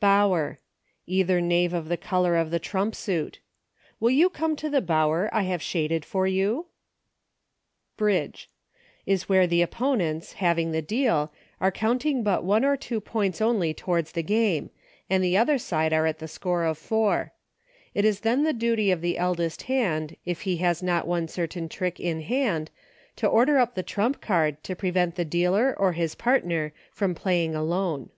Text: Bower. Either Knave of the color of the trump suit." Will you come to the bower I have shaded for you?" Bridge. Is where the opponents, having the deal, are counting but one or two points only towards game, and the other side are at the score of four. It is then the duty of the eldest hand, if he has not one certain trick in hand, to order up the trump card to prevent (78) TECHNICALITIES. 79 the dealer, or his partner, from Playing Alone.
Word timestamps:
Bower. 0.00 0.60
Either 1.06 1.42
Knave 1.42 1.74
of 1.74 1.90
the 1.90 1.98
color 1.98 2.36
of 2.36 2.50
the 2.50 2.58
trump 2.58 2.94
suit." 2.94 3.40
Will 4.00 4.10
you 4.10 4.30
come 4.30 4.56
to 4.56 4.70
the 4.70 4.80
bower 4.80 5.28
I 5.30 5.42
have 5.42 5.60
shaded 5.60 6.06
for 6.06 6.26
you?" 6.26 6.68
Bridge. 7.98 8.48
Is 9.04 9.28
where 9.28 9.46
the 9.46 9.60
opponents, 9.60 10.32
having 10.40 10.72
the 10.72 10.80
deal, 10.80 11.34
are 11.60 11.70
counting 11.70 12.22
but 12.22 12.44
one 12.44 12.64
or 12.64 12.78
two 12.78 12.98
points 12.98 13.42
only 13.42 13.74
towards 13.74 14.12
game, 14.12 14.70
and 15.10 15.22
the 15.22 15.36
other 15.36 15.58
side 15.58 15.92
are 15.92 16.06
at 16.06 16.18
the 16.18 16.28
score 16.28 16.64
of 16.64 16.78
four. 16.78 17.34
It 17.92 18.06
is 18.06 18.20
then 18.20 18.42
the 18.44 18.54
duty 18.54 18.90
of 18.90 19.02
the 19.02 19.18
eldest 19.18 19.64
hand, 19.64 20.16
if 20.24 20.40
he 20.48 20.56
has 20.64 20.82
not 20.82 21.06
one 21.06 21.28
certain 21.28 21.68
trick 21.68 22.00
in 22.00 22.22
hand, 22.22 22.70
to 23.16 23.26
order 23.26 23.58
up 23.58 23.74
the 23.74 23.82
trump 23.82 24.22
card 24.22 24.64
to 24.64 24.74
prevent 24.74 25.16
(78) 25.16 25.24
TECHNICALITIES. 25.24 25.44
79 25.44 25.60
the 25.60 25.74
dealer, 25.74 25.86
or 25.88 25.92
his 25.92 26.14
partner, 26.14 26.72
from 26.90 27.14
Playing 27.14 27.54
Alone. 27.54 28.08